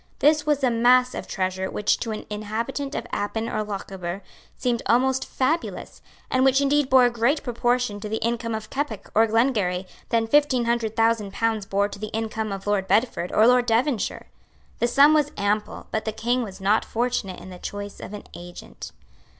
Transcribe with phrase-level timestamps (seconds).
[0.17, 4.23] This was a mass of treasure which to an inhabitant of Appin or Lochaber
[4.57, 9.11] seemed almost fabulous, and which indeed bore a greater proportion to the income of Keppoch
[9.13, 13.45] or Glengarry than fifteen hundred thousand pounds bore to the income of Lord Bedford or
[13.45, 14.25] Lord Devonshire.
[14.79, 18.23] The sum was ample; but the King was not fortunate in the choice of an
[18.35, 18.93] agent.